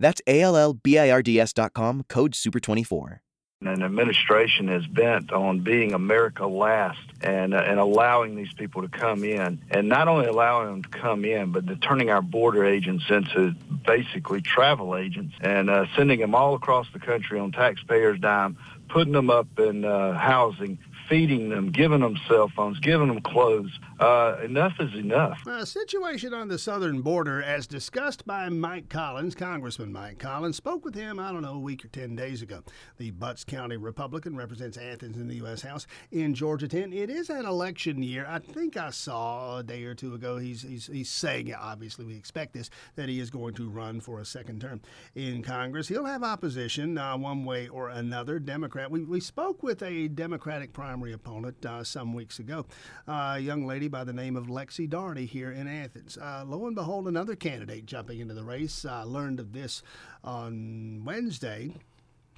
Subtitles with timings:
[0.00, 3.18] That's A-L-L-B-I-R-D-S.com, code SUPER24.
[3.62, 8.88] An administration is bent on being America last and uh, and allowing these people to
[8.88, 13.04] come in, and not only allowing them to come in, but turning our border agents
[13.10, 13.52] into
[13.84, 18.56] basically travel agents and uh, sending them all across the country on taxpayers' dime,
[18.88, 20.78] putting them up in uh, housing
[21.10, 23.78] feeding them, giving them cell phones, giving them clothes.
[23.98, 25.38] Uh, enough is enough.
[25.46, 30.84] A situation on the southern border, as discussed by Mike Collins, Congressman Mike Collins, spoke
[30.84, 32.62] with him, I don't know, a week or 10 days ago.
[32.96, 35.62] The Butts County Republican represents Athens in the U.S.
[35.62, 36.92] House in Georgia 10.
[36.92, 38.24] It is an election year.
[38.28, 42.16] I think I saw a day or two ago he's, he's, he's saying, obviously, we
[42.16, 44.80] expect this, that he is going to run for a second term
[45.16, 45.88] in Congress.
[45.88, 48.38] He'll have opposition uh, one way or another.
[48.38, 48.90] Democrat.
[48.90, 52.66] We, we spoke with a Democratic primary primary opponent uh, some weeks ago.
[53.08, 56.18] Uh, a young lady by the name of Lexy Doherty here in Athens.
[56.18, 58.84] Uh, lo and behold, another candidate jumping into the race.
[58.84, 59.82] I learned of this
[60.22, 61.72] on Wednesday.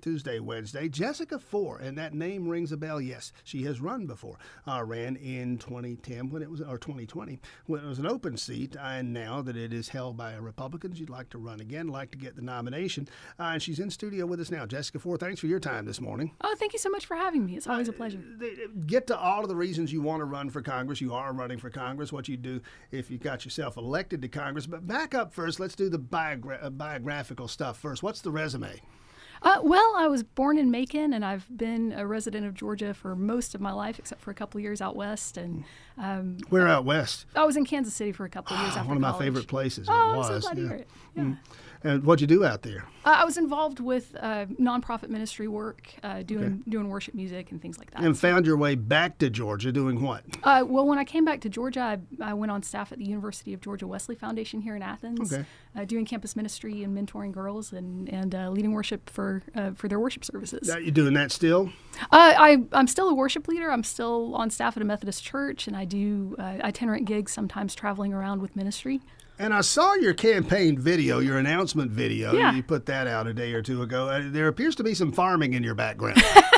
[0.03, 0.89] Tuesday, Wednesday.
[0.89, 3.01] Jessica Fore, and that name rings a bell.
[3.01, 4.37] Yes, she has run before.
[4.67, 8.77] Uh, ran in 2010 when it was, or 2020 when it was an open seat,
[8.81, 12.11] and now that it is held by a Republican, she'd like to run again, like
[12.11, 13.09] to get the nomination.
[13.39, 14.67] Uh, and she's in studio with us now.
[14.67, 16.33] Jessica Fore, thanks for your time this morning.
[16.41, 17.57] Oh, thank you so much for having me.
[17.57, 18.19] It's always a pleasure.
[18.43, 18.47] Uh,
[18.87, 21.01] get to all of the reasons you want to run for Congress.
[21.01, 22.13] You are running for Congress.
[22.13, 24.67] What you do if you got yourself elected to Congress.
[24.67, 25.61] But back up first.
[25.61, 28.03] Let's do the biogra- uh, biographical stuff first.
[28.03, 28.81] What's the resume?
[29.43, 33.17] Uh, well, I was born in Macon, and I've been a resident of Georgia for
[33.17, 35.37] most of my life, except for a couple years out west.
[35.37, 35.65] And
[35.99, 37.27] um, where out west?
[37.35, 38.75] I was in Kansas City for a couple of years.
[38.77, 39.89] Ah, one of my favorite places.
[39.91, 40.31] Oh, was.
[40.31, 40.63] I'm so glad yeah.
[40.63, 40.89] to hear it.
[41.17, 41.23] Yeah.
[41.23, 41.39] Mm.
[41.85, 42.85] And what'd you do out there?
[43.05, 46.71] Uh, I was involved with uh, nonprofit ministry work, uh, doing okay.
[46.71, 48.03] doing worship music and things like that.
[48.03, 50.23] And found your way back to Georgia doing what?
[50.45, 53.05] Uh, well, when I came back to Georgia, I, I, went on staff at the
[53.05, 55.45] University of Georgia Wesley Foundation here in Athens, okay.
[55.75, 59.43] Uh, doing campus ministry and mentoring girls and and uh, leading worship for
[59.75, 60.71] for their worship services.
[60.71, 61.73] Are you doing that still?
[62.13, 63.71] I I'm still a worship leader.
[63.73, 68.13] I'm still on staff at a Methodist church, and I do itinerant gigs, sometimes traveling
[68.13, 69.01] around with ministry.
[69.39, 72.33] And I saw your campaign video, your announcement video.
[72.33, 72.53] Yeah.
[72.55, 74.09] You put that out a day or two ago.
[74.09, 76.23] Uh, there appears to be some farming in your background.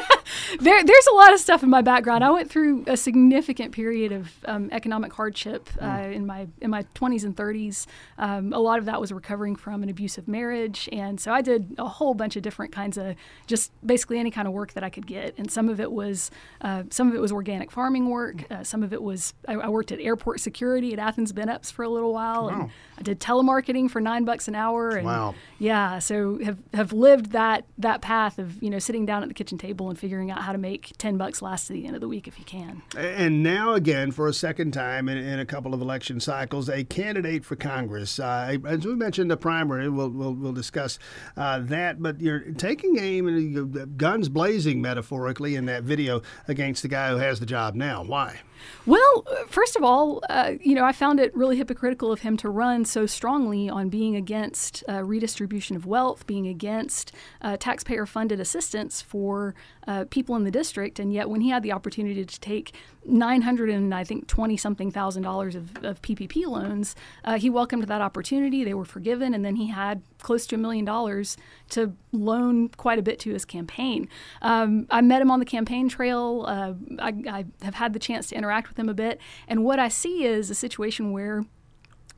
[0.61, 2.25] there, there's a lot of stuff in my background.
[2.25, 6.15] I went through a significant period of um, economic hardship uh, mm.
[6.15, 7.87] in my in my 20s and 30s.
[8.19, 11.75] Um, a lot of that was recovering from an abusive marriage, and so I did
[11.79, 13.15] a whole bunch of different kinds of
[13.47, 15.35] just basically any kind of work that I could get.
[15.39, 18.51] And some of it was uh, some of it was organic farming work.
[18.51, 21.71] Uh, some of it was I, I, worked at airport security at Athens Ben Epps
[21.71, 22.61] for a little while, wow.
[22.61, 24.91] and I did telemarketing for nine bucks an hour.
[24.91, 25.35] And wow.
[25.59, 29.35] Yeah, so have have lived that that path of you know sitting down at the
[29.35, 32.01] kitchen table and figuring out how to make 10 bucks last to the end of
[32.01, 32.83] the week if you can.
[32.97, 36.85] And now, again, for a second time in, in a couple of election cycles, a
[36.85, 38.19] candidate for Congress.
[38.19, 40.99] Uh, as we mentioned, the primary, we'll, we'll, we'll discuss
[41.37, 46.89] uh, that, but you're taking aim, and guns blazing metaphorically, in that video against the
[46.89, 48.05] guy who has the job now.
[48.05, 48.41] Why?
[48.87, 52.49] Well, first of all, uh, you know, I found it really hypocritical of him to
[52.49, 58.41] run so strongly on being against uh, redistribution of wealth, being against uh, taxpayer funded
[58.41, 59.55] assistance for
[59.87, 60.99] uh, people in the district.
[60.99, 62.73] And yet, when he had the opportunity to take
[63.07, 66.95] 900 and I think 20 something thousand dollars of, of PPP loans,
[67.25, 68.65] uh, he welcomed that opportunity.
[68.65, 69.35] They were forgiven.
[69.35, 71.37] And then he had close to a million dollars
[71.71, 74.09] to loan quite a bit to his campaign.
[74.43, 76.45] Um, I met him on the campaign trail.
[76.47, 79.21] Uh, I, I have had the chance to interact with him a bit.
[79.49, 81.45] And what I see is a situation where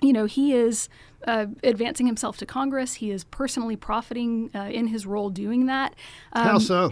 [0.00, 0.88] you know, he is
[1.26, 2.94] uh, advancing himself to Congress.
[2.94, 5.94] He is personally profiting uh, in his role doing that.
[6.32, 6.90] Um, How so?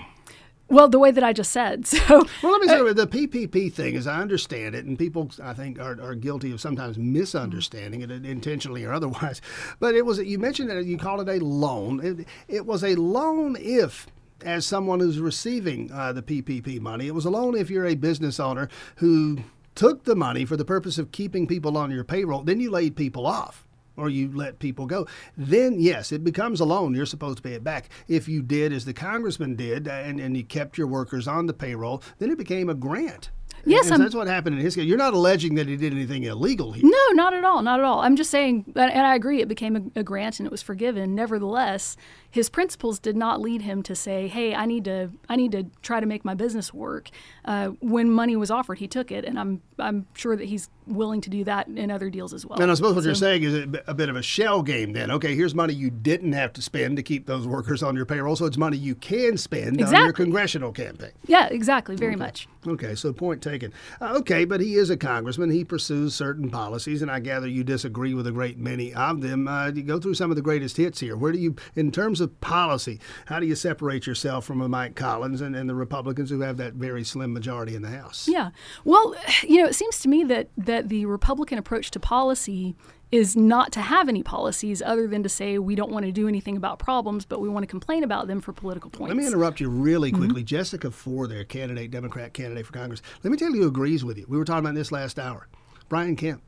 [0.69, 1.87] Well, the way that I just said.
[1.95, 5.31] So, well, let me say uh, the PPP thing, as I understand it, and people
[5.43, 9.41] I think are, are guilty of sometimes misunderstanding it intentionally or otherwise.
[9.81, 12.01] But it was you mentioned that you called it a loan.
[12.05, 14.07] It, it was a loan if
[14.45, 17.07] as someone who's receiving uh, the PPP money.
[17.07, 19.39] It was a loan if you're a business owner who
[19.75, 22.97] took the money for the purpose of keeping people on your payroll, then you laid
[22.97, 25.07] people off or you let people go,
[25.37, 26.95] then yes, it becomes a loan.
[26.95, 27.89] You're supposed to pay it back.
[28.09, 31.55] If you did as the congressman did and, and you kept your workers on the
[31.55, 33.31] payroll, then it became a grant.
[33.67, 34.85] Yes, that's what happened in his case.
[34.85, 36.85] You're not alleging that he did anything illegal here.
[36.85, 38.01] No, not at all, not at all.
[38.01, 41.15] I'm just saying, and I agree, it became a, a grant and it was forgiven.
[41.15, 41.97] Nevertheless,
[42.31, 45.65] his principles did not lead him to say, "Hey, I need to, I need to
[45.83, 47.11] try to make my business work."
[47.45, 51.21] Uh, when money was offered, he took it, and I'm, I'm sure that he's willing
[51.23, 52.61] to do that in other deals as well.
[52.61, 53.55] And I suppose what so, you're saying is
[53.87, 54.93] a bit of a shell game.
[54.93, 58.07] Then, okay, here's money you didn't have to spend to keep those workers on your
[58.07, 59.97] payroll, so it's money you can spend exactly.
[59.97, 61.13] on your congressional campaign.
[61.27, 62.19] Yeah, exactly, very okay.
[62.19, 62.49] much.
[62.67, 63.73] Okay, so point taken.
[64.01, 65.51] Uh, okay, but he is a congressman.
[65.51, 69.49] He pursues certain policies, and I gather you disagree with a great many of them.
[69.49, 71.17] Uh, you go through some of the greatest hits here.
[71.17, 74.95] Where do you, in terms of policy, how do you separate yourself from a Mike
[74.95, 78.27] Collins and, and the Republicans who have that very slim majority in the House?
[78.29, 78.51] Yeah.
[78.85, 82.75] Well, you know, it seems to me that that the Republican approach to policy
[83.13, 86.27] is not to have any policies other than to say we don't want to do
[86.27, 89.09] anything about problems, but we want to complain about them for political points.
[89.09, 90.19] Let me interrupt you really mm-hmm.
[90.19, 90.43] quickly.
[90.43, 90.47] Mm-hmm.
[90.47, 93.03] Jessica Fore, their candidate, Democrat candidate for Congress.
[93.23, 94.27] Let me tell you who agrees with you.
[94.29, 95.49] We were talking about this last hour.
[95.89, 96.43] Brian Kemp.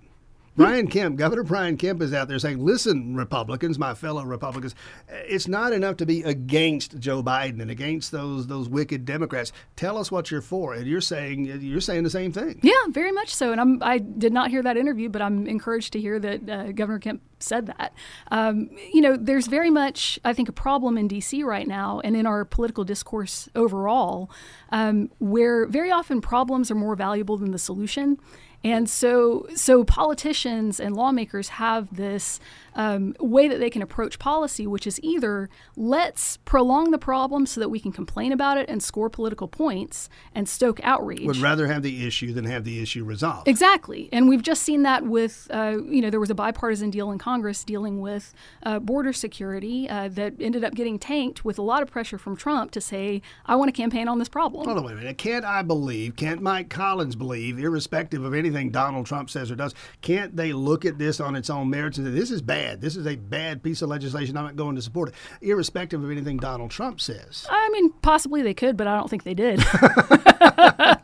[0.57, 4.75] Brian Kemp, Governor Brian Kemp is out there saying, listen, Republicans, my fellow Republicans,
[5.09, 9.53] it's not enough to be against Joe Biden and against those those wicked Democrats.
[9.77, 10.75] Tell us what you're for.
[10.75, 12.61] And you're saying you're saying the same thing.
[12.63, 13.53] Yeah, very much so.
[13.53, 16.73] And I'm, I did not hear that interview, but I'm encouraged to hear that uh,
[16.73, 17.93] Governor Kemp said that.
[18.31, 21.43] Um, you know, there's very much, I think, a problem in D.C.
[21.43, 24.31] right now and in our political discourse overall,
[24.71, 28.19] um, where very often problems are more valuable than the solution.
[28.67, 32.41] And so, so politicians and lawmakers have this
[32.77, 37.59] um, way that they can approach policy, which is either let's prolong the problem so
[37.59, 41.27] that we can complain about it and score political points and stoke outrage.
[41.27, 43.49] Would rather have the issue than have the issue resolved.
[43.49, 47.11] Exactly, and we've just seen that with, uh, you know, there was a bipartisan deal
[47.11, 51.63] in Congress dealing with uh, border security uh, that ended up getting tanked with a
[51.63, 54.67] lot of pressure from Trump to say, I want to campaign on this problem.
[54.67, 55.19] Hold on, wait a minute.
[55.19, 56.15] Can't I believe?
[56.15, 60.85] Can't Mike Collins believe, irrespective of anything Donald Trump says or does, can't they look
[60.85, 62.66] at this on its own merits and say this is bad?
[62.67, 62.81] Bad.
[62.81, 64.37] This is a bad piece of legislation.
[64.37, 67.47] I'm not going to support it, irrespective of anything Donald Trump says.
[67.49, 69.61] I mean, possibly they could, but I don't think they did.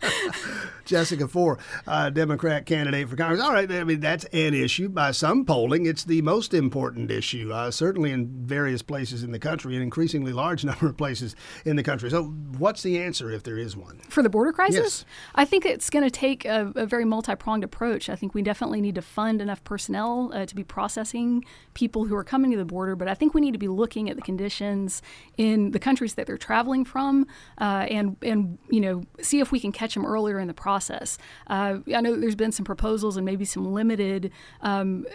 [0.84, 3.40] Jessica Fore, uh, Democrat candidate for Congress.
[3.40, 4.88] All right, I mean, that's an issue.
[4.88, 9.38] By some polling, it's the most important issue, uh, certainly in various places in the
[9.38, 11.34] country, an increasingly large number of places
[11.64, 12.10] in the country.
[12.10, 12.24] So,
[12.58, 14.00] what's the answer if there is one?
[14.08, 14.76] For the border crisis?
[14.76, 15.04] Yes.
[15.34, 18.08] I think it's going to take a, a very multi pronged approach.
[18.08, 21.44] I think we definitely need to fund enough personnel uh, to be processing
[21.74, 24.10] people who are coming to the border, but I think we need to be looking
[24.10, 25.00] at the conditions
[25.36, 27.26] in the countries that they're traveling from
[27.58, 31.18] uh, and, and, you know, see if we can catch them earlier in the process.
[31.46, 34.30] Uh, I know there's been some proposals and maybe some limited,
[34.60, 35.06] um,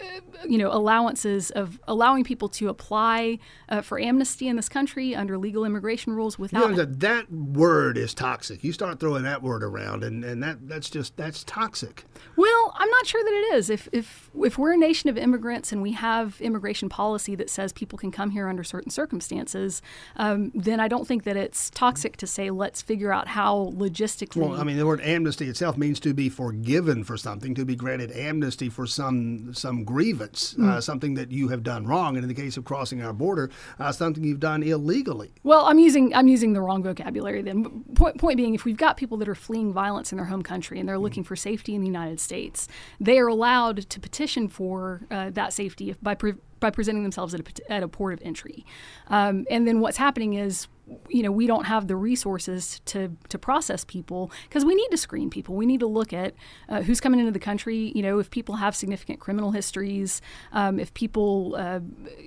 [0.48, 3.38] you know, allowances of allowing people to apply
[3.68, 6.70] uh, for amnesty in this country under legal immigration rules without.
[6.70, 8.64] You know, that word is toxic.
[8.64, 12.04] You start throwing that word around, and, and that that's just that's toxic.
[12.36, 13.70] Well, I'm not sure that it is.
[13.70, 17.72] If if if we're a nation of immigrants and we have immigration policy that says
[17.72, 19.82] people can come here under certain circumstances,
[20.16, 24.36] um, then I don't think that it's toxic to say let's figure out how logistically.
[24.36, 27.76] Well, I mean, the word amnesty itself means to be forgiven for something, to be
[27.76, 30.68] granted amnesty for some some grievance, mm.
[30.68, 33.50] uh, something that you have done wrong, and in the case of crossing our border,
[33.78, 35.32] uh, something you've done illegally.
[35.42, 37.84] Well, I'm using I'm using the wrong vocabulary then.
[37.94, 40.78] Point point being, if we've got people that are fleeing violence in their home country
[40.78, 42.68] and they're looking for safety in the United States,
[43.00, 47.40] they are allowed to petition for uh, that safety by pre- by presenting themselves at
[47.40, 48.66] a, at a port of entry.
[49.08, 50.66] Um, and then what's happening is,
[51.08, 54.96] you know, we don't have the resources to, to process people because we need to
[54.96, 55.54] screen people.
[55.54, 56.34] We need to look at
[56.68, 57.92] uh, who's coming into the country.
[57.94, 60.20] You know, if people have significant criminal histories,
[60.52, 61.80] um, if people uh,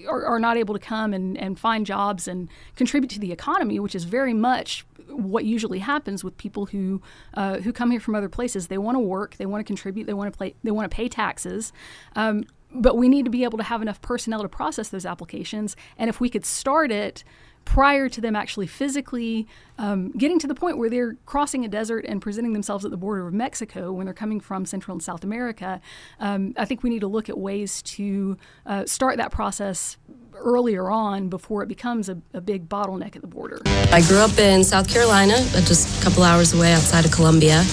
[0.10, 3.80] are, are not able to come and, and find jobs and contribute to the economy,
[3.80, 7.02] which is very much what usually happens with people who
[7.34, 8.68] uh, who come here from other places.
[8.68, 10.96] They want to work, they want to contribute, they want to play, they want to
[10.96, 11.74] pay taxes.
[12.16, 15.76] Um, but we need to be able to have enough personnel to process those applications.
[15.98, 17.24] And if we could start it
[17.66, 22.06] prior to them actually physically um, getting to the point where they're crossing a desert
[22.08, 25.24] and presenting themselves at the border of Mexico when they're coming from Central and South
[25.24, 25.82] America,
[26.20, 29.98] um, I think we need to look at ways to uh, start that process
[30.36, 33.62] earlier on before it becomes a, a, big bottleneck at the border.
[33.66, 37.64] I grew up in South Carolina, just a couple hours away outside of Columbia.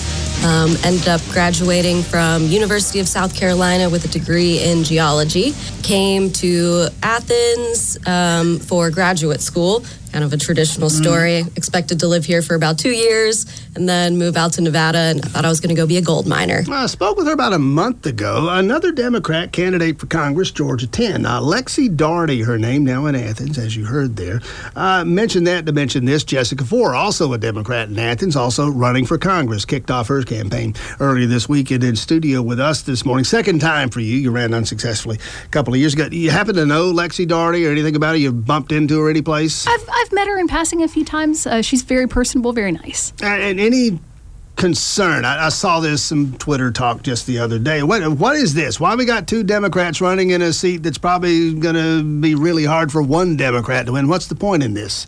[0.44, 5.52] Um, ended up graduating from University of South Carolina with a degree in geology.
[5.82, 11.42] Came to Athens um, for graduate school kind of a traditional story.
[11.44, 11.56] Mm.
[11.56, 14.98] Expected to live here for about two years and then move out to Nevada.
[14.98, 16.64] And I thought I was going to go be a gold miner.
[16.70, 18.48] I spoke with her about a month ago.
[18.50, 23.58] Another Democrat candidate for Congress, Georgia 10, uh, Lexy Doherty, her name now in Athens,
[23.58, 24.40] as you heard there.
[24.74, 26.24] Uh, mentioned that to mention this.
[26.24, 30.74] Jessica Fore, also a Democrat in Athens, also running for Congress, kicked off her campaign
[31.00, 33.24] earlier this week and in studio with us this morning.
[33.24, 34.16] Second time for you.
[34.16, 36.08] You ran unsuccessfully a couple of years ago.
[36.10, 38.16] You happen to know Lexy Doherty or anything about her?
[38.16, 39.66] You bumped into her any place?
[39.66, 41.46] I've, I've met her in passing a few times.
[41.46, 43.12] Uh, she's very personable, very nice.
[43.22, 43.98] and any
[44.58, 45.24] concern.
[45.24, 47.82] I, I, saw this some Twitter talk just the other day.
[47.82, 48.78] What what is this?
[48.78, 52.64] Why we got two Democrats running in a seat that's probably going to be really
[52.64, 54.08] hard for one Democrat to win?
[54.08, 55.06] What's the point in this?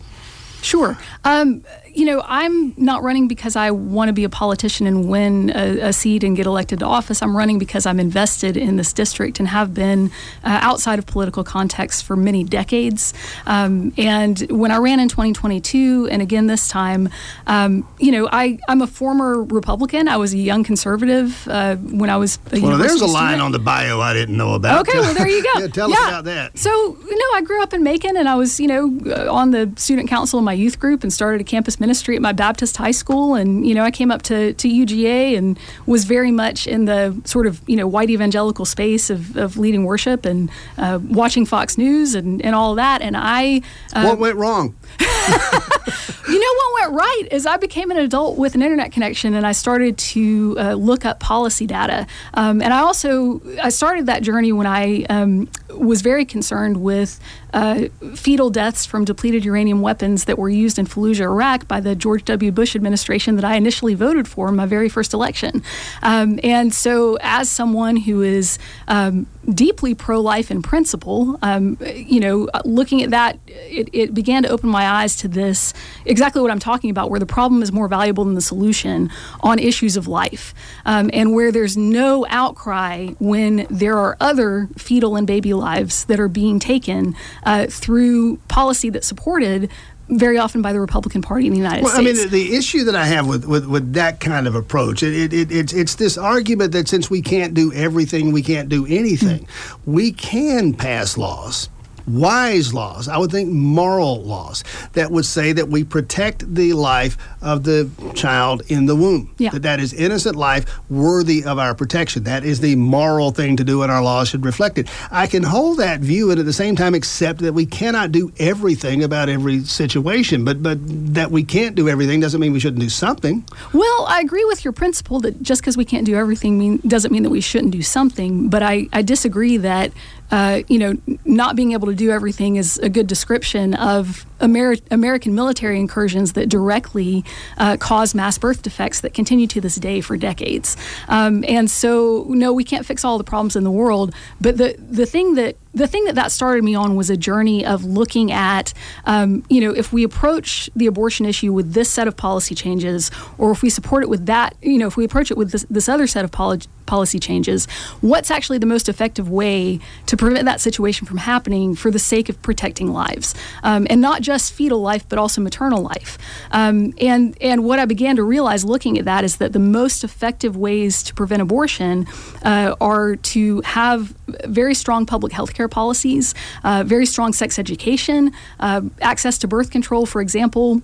[0.61, 0.97] Sure.
[1.23, 5.51] Um, you know, I'm not running because I want to be a politician and win
[5.53, 7.21] a, a, seat and get elected to office.
[7.21, 10.09] I'm running because I'm invested in this district and have been
[10.43, 13.13] uh, outside of political context for many decades.
[13.45, 17.09] Um, and when I ran in 2022, and again this time,
[17.47, 20.07] um, you know, I, I'm a former Republican.
[20.07, 23.13] I was a young conservative uh, when I was a Well, there's a student.
[23.13, 24.87] line on the bio I didn't know about.
[24.87, 25.49] Okay, well, there you go.
[25.59, 25.95] yeah, tell yeah.
[25.97, 26.57] us about that.
[26.57, 29.51] So, you know, I grew up in Macon and I was, you know, uh, on
[29.51, 32.77] the student council in my youth group and started a campus ministry at my Baptist
[32.77, 33.35] high school.
[33.35, 37.19] And, you know, I came up to, to UGA and was very much in the
[37.25, 41.77] sort of, you know, white evangelical space of, of leading worship and uh, watching Fox
[41.77, 43.01] News and, and all that.
[43.01, 43.61] And I.
[43.91, 44.75] Uh, what went wrong?
[44.99, 49.45] you know what went right is I became an adult with an internet connection and
[49.45, 52.07] I started to uh, look up policy data.
[52.33, 57.19] Um, and I also I started that journey when I um, was very concerned with
[57.53, 61.95] uh, fetal deaths from depleted uranium weapons that were used in Fallujah, Iraq by the
[61.95, 62.51] George W.
[62.51, 65.63] Bush administration that I initially voted for in my very first election.
[66.01, 68.57] Um, and so, as someone who is
[68.87, 74.49] um, deeply pro-life in principle, um, you know, looking at that, it, it, began to
[74.49, 75.73] open my eyes to this
[76.05, 79.09] exactly what I'm talking about, where the problem is more valuable than the solution
[79.41, 80.53] on issues of life,
[80.85, 86.19] um, and where there's no outcry when there are other fetal and baby lives that
[86.19, 89.71] are being taken uh, through policy that's supported
[90.11, 92.19] very often by the Republican Party in the United well, States.
[92.19, 95.03] I mean, the, the, issue that I have with, with, with that kind of approach,
[95.03, 98.69] it, it, it, it's, it's this argument that since we can't do everything, we can't
[98.69, 99.45] do anything.
[99.45, 99.91] Mm-hmm.
[99.91, 101.69] We can pass laws
[102.07, 107.17] wise laws, I would think moral laws that would say that we protect the life
[107.41, 109.33] of the child in the womb.
[109.37, 109.51] Yeah.
[109.51, 112.23] That that is innocent life worthy of our protection.
[112.23, 114.89] That is the moral thing to do and our laws should reflect it.
[115.11, 118.31] I can hold that view and at the same time accept that we cannot do
[118.39, 120.77] everything about every situation, but but
[121.13, 123.45] that we can't do everything doesn't mean we shouldn't do something.
[123.73, 127.11] Well, I agree with your principle that just because we can't do everything mean, doesn't
[127.11, 129.91] mean that we shouldn't do something, but I, I disagree that
[130.31, 130.93] uh, you know,
[131.25, 136.33] not being able to do everything is a good description of Amer- American military incursions
[136.33, 137.23] that directly
[137.57, 140.77] uh, cause mass birth defects that continue to this day for decades.
[141.07, 144.13] Um, and so, no, we can't fix all the problems in the world.
[144.39, 147.65] But the the thing that the thing that that started me on was a journey
[147.65, 148.73] of looking at,
[149.05, 153.09] um, you know, if we approach the abortion issue with this set of policy changes,
[153.37, 155.65] or if we support it with that, you know, if we approach it with this,
[155.69, 157.67] this other set of policy policy changes,
[158.01, 162.27] what's actually the most effective way to prevent that situation from happening for the sake
[162.27, 166.17] of protecting lives, um, and not just fetal life, but also maternal life.
[166.51, 170.03] Um, and and what I began to realize looking at that is that the most
[170.03, 172.07] effective ways to prevent abortion
[172.43, 174.13] uh, are to have
[174.45, 179.71] very strong public health care policies, uh, very strong sex education, uh, access to birth
[179.71, 180.81] control, for example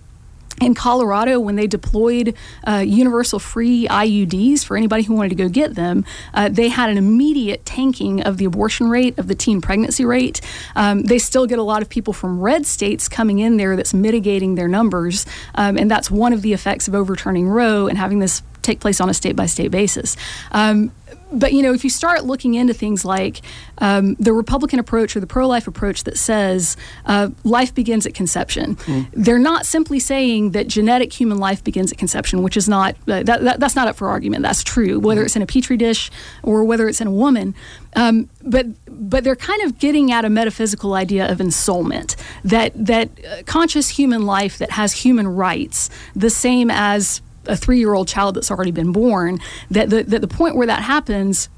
[0.60, 2.36] in Colorado, when they deployed
[2.68, 6.04] uh, universal free IUDs for anybody who wanted to go get them,
[6.34, 10.42] uh, they had an immediate tanking of the abortion rate, of the teen pregnancy rate.
[10.76, 13.94] Um, they still get a lot of people from red states coming in there that's
[13.94, 15.26] mitigating their numbers.
[15.54, 19.02] Um, and that's one of the effects of overturning Roe and having this take place
[19.02, 20.16] on a state by state basis.
[20.52, 20.92] Um,
[21.32, 23.42] but you know, if you start looking into things like
[23.80, 28.76] um, the Republican approach or the pro-life approach that says uh, life begins at conception,
[28.78, 29.08] mm.
[29.14, 33.24] they're not simply saying that genetic human life begins at conception, which is not uh,
[33.24, 34.44] that, that, that's not up for argument.
[34.44, 35.26] That's true, whether mm.
[35.26, 36.10] it's in a petri dish
[36.44, 37.56] or whether it's in a woman.
[37.96, 43.10] Um, but but they're kind of getting at a metaphysical idea of ensoulment that that
[43.26, 48.08] uh, conscious human life that has human rights, the same as a three year old
[48.08, 49.40] child that's already been born,
[49.72, 51.50] that the, that the point where that happens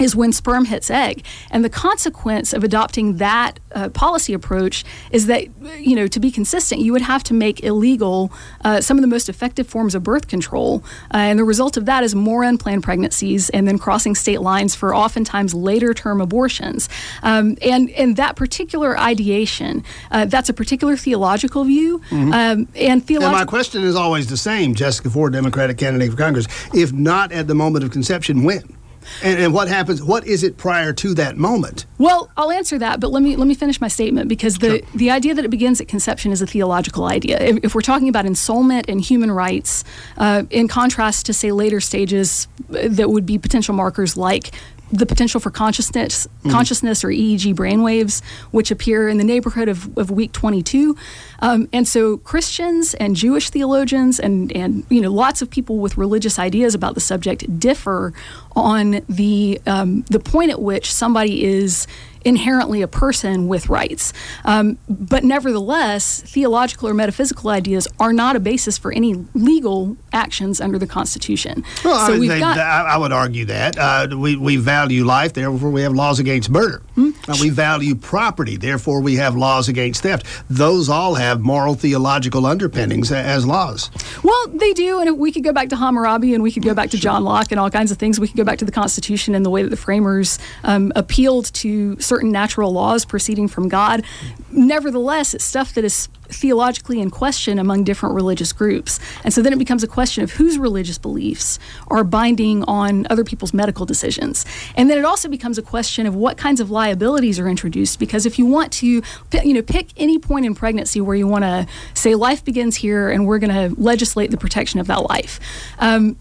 [0.00, 1.24] is when sperm hits egg.
[1.50, 5.46] And the consequence of adopting that uh, policy approach is that,
[5.78, 8.32] you know, to be consistent, you would have to make illegal
[8.64, 10.82] uh, some of the most effective forms of birth control.
[11.12, 14.74] Uh, and the result of that is more unplanned pregnancies and then crossing state lines
[14.74, 16.88] for oftentimes later term abortions.
[17.22, 22.00] Um, and, and that particular ideation, uh, that's a particular theological view.
[22.10, 22.32] Mm-hmm.
[22.32, 26.16] Um, and, theolog- and my question is always the same, Jessica Fore, Democratic candidate for
[26.16, 26.46] Congress.
[26.74, 28.76] If not at the moment of conception, when?
[29.22, 30.02] And, and, what happens?
[30.02, 31.86] What is it prior to that moment?
[31.98, 34.88] Well, I'll answer that, but let me let me finish my statement because the sure.
[34.94, 37.38] the idea that it begins at conception is a theological idea.
[37.40, 39.84] If, if we're talking about ensoulment and human rights,
[40.18, 44.52] uh, in contrast to say later stages that would be potential markers like
[44.94, 46.50] the potential for consciousness, mm-hmm.
[46.50, 48.22] consciousness or EEG brainwaves,
[48.52, 50.96] which appear in the neighborhood of, of week 22.
[51.40, 55.96] Um, and so Christians and Jewish theologians and, and you know lots of people with
[55.96, 58.12] religious ideas about the subject differ
[58.54, 61.86] on the um, the point at which somebody is
[62.24, 64.12] inherently a person with rights.
[64.44, 70.60] Um, but nevertheless, theological or metaphysical ideas are not a basis for any legal actions
[70.60, 71.64] under the Constitution.
[71.84, 73.78] Well, so I, we've they, got, I would argue that.
[73.78, 76.82] Uh, we, we value life, therefore we have laws against murder.
[76.94, 77.10] Hmm?
[77.28, 80.26] Uh, we value property, therefore we have laws against theft.
[80.50, 83.90] Those all have moral theological underpinnings as laws.
[84.22, 86.90] Well, they do, and we could go back to Hammurabi and we could go back
[86.90, 88.20] to John Locke and all kinds of things.
[88.20, 91.52] We could go back to the Constitution and the way that the framers um, appealed
[91.54, 94.04] to certain natural laws proceeding from God.
[94.50, 99.00] Nevertheless, it's stuff that is theologically in question among different religious groups.
[99.24, 103.24] And so then it becomes a question of whose religious beliefs are binding on other
[103.24, 104.44] people's medical decisions.
[104.76, 108.26] And then it also becomes a question of what kinds of liabilities are introduced because
[108.26, 111.66] if you want to you know pick any point in pregnancy where you want to
[111.94, 115.40] say life begins here and we're going to legislate the protection of that life.
[115.78, 116.16] Um,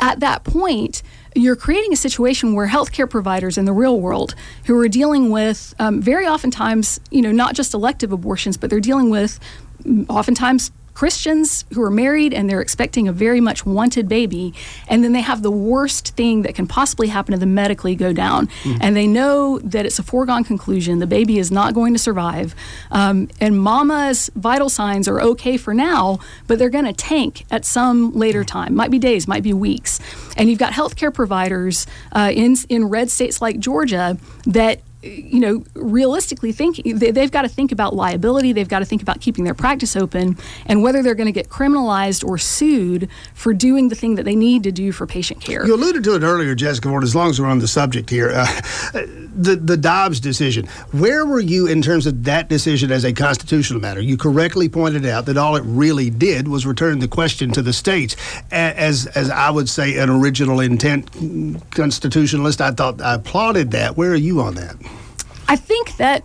[0.00, 1.02] at that point,
[1.34, 4.34] you're creating a situation where healthcare providers in the real world
[4.66, 8.80] who are dealing with um, very oftentimes, you know, not just elective abortions, but they're
[8.80, 9.40] dealing with
[9.82, 14.54] mm, oftentimes Christians who are married and they're expecting a very much wanted baby,
[14.88, 18.12] and then they have the worst thing that can possibly happen to them medically go
[18.12, 18.78] down, mm-hmm.
[18.80, 21.00] and they know that it's a foregone conclusion.
[21.00, 22.54] The baby is not going to survive,
[22.90, 27.64] um, and mama's vital signs are okay for now, but they're going to tank at
[27.64, 28.74] some later time.
[28.74, 30.00] Might be days, might be weeks,
[30.36, 35.64] and you've got healthcare providers uh, in in red states like Georgia that you know,
[35.74, 38.52] realistically thinking, they, have got to think about liability.
[38.52, 41.48] They've got to think about keeping their practice open and whether they're going to get
[41.48, 45.66] criminalized or sued for doing the thing that they need to do for patient care.
[45.66, 48.30] You alluded to it earlier, Jessica Fore, as long as we're on the subject here.
[48.30, 48.46] Uh,
[49.36, 53.80] the, the Dobbs decision, where were you in terms of that decision as a constitutional
[53.80, 54.00] matter?
[54.00, 57.72] You correctly pointed out that all it really did was return the question to the
[57.72, 58.16] states.
[58.50, 61.10] As, as I would say, an original intent
[61.72, 63.96] constitutionalist, I thought I applauded that.
[63.96, 64.76] Where are you on that?
[65.48, 66.24] I think that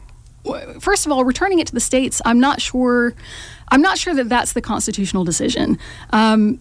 [0.79, 3.13] first of all, returning it to the states, I'm not sure.
[3.71, 5.77] I'm not sure that that's the constitutional decision.
[6.12, 6.60] Um,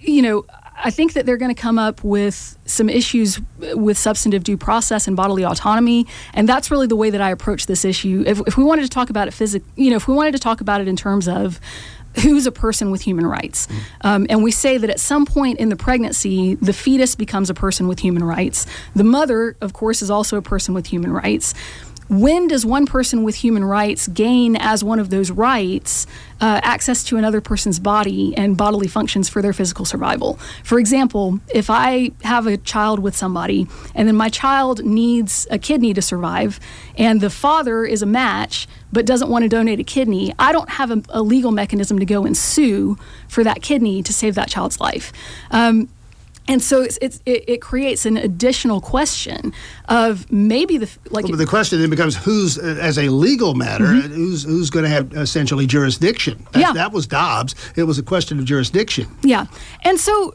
[0.00, 0.44] you know,
[0.82, 3.40] I think that they're going to come up with some issues
[3.74, 7.66] with substantive due process and bodily autonomy, and that's really the way that I approach
[7.66, 8.24] this issue.
[8.26, 10.38] If, if we wanted to talk about it physically, you know, if we wanted to
[10.38, 11.60] talk about it in terms of
[12.22, 13.68] who's a person with human rights.
[14.00, 17.54] Um, and we say that at some point in the pregnancy, the fetus becomes a
[17.54, 18.66] person with human rights.
[18.96, 21.54] The mother, of course, is also a person with human rights
[22.08, 26.06] when does one person with human rights gain as one of those rights
[26.40, 30.38] uh, access to another person's body and bodily functions for their physical survival?
[30.64, 35.58] For example if i have a child with somebody and then my child needs a
[35.58, 36.60] kidney to survive
[36.96, 40.70] and the father is a match but doesn't want to donate a kidney i don't
[40.70, 42.96] have a, a legal mechanism to go and sue
[43.28, 45.12] for that kidney to save that child's life.
[45.50, 45.88] Um,
[46.48, 49.52] and so it's, it's, it, it, creates an additional question
[49.88, 51.26] of maybe the like.
[51.26, 54.12] Well, the question then becomes who's, uh, as a legal matter, mm-hmm.
[54.12, 56.46] who's who's going to have essentially jurisdiction.
[56.52, 56.72] That, yeah.
[56.72, 57.54] that was Dobbs.
[57.76, 59.06] It was a question of jurisdiction.
[59.22, 59.46] Yeah,
[59.82, 60.34] and so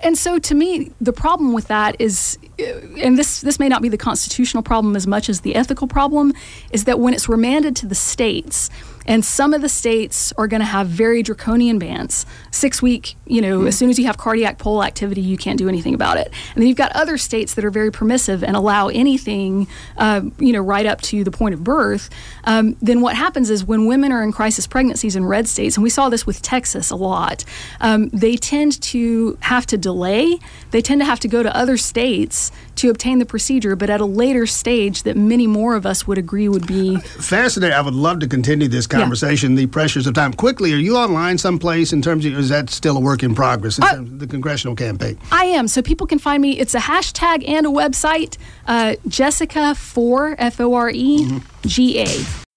[0.00, 2.64] and so to me, the problem with that is, uh,
[2.98, 6.34] and this this may not be the constitutional problem as much as the ethical problem,
[6.72, 8.70] is that when it's remanded to the states
[9.06, 12.26] and some of the states are going to have very draconian bans.
[12.50, 13.68] Six week, you know, mm-hmm.
[13.68, 16.32] as soon as you have cardiac pole activity, you can't do anything about it.
[16.54, 20.52] And then you've got other states that are very permissive and allow anything, uh, you
[20.52, 22.10] know, right up to the point of birth.
[22.44, 25.84] Um, then what happens is when women are in crisis pregnancies in red states, and
[25.84, 27.44] we saw this with Texas a lot,
[27.80, 30.38] um, they tend to have to delay.
[30.70, 34.00] They tend to have to go to other states to obtain the procedure, but at
[34.00, 37.74] a later stage that many more of us would agree would be fascinating.
[37.74, 39.58] I would love to continue this conversation, yeah.
[39.58, 40.32] the pressures of time.
[40.32, 43.78] Quickly, are you online someplace in terms of, is that still a work in progress
[43.78, 45.18] in uh, terms of the congressional campaign?
[45.30, 45.68] I am.
[45.68, 46.58] So people can find me.
[46.58, 52.06] It's a hashtag and a website, uh, Jessica4, F O R E G A.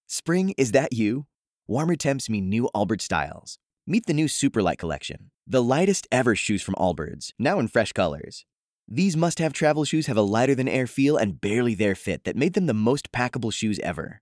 [0.08, 1.26] Spring, is that you?
[1.68, 3.60] Warmer temps mean new Allbirds styles.
[3.86, 8.46] Meet the new Superlight collection, the lightest ever shoes from Allbirds, now in fresh colors.
[8.88, 12.24] These must have travel shoes have a lighter than air feel and barely there fit
[12.24, 14.22] that made them the most packable shoes ever.